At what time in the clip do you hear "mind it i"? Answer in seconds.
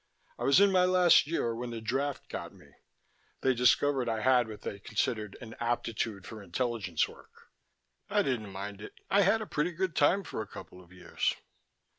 8.51-9.21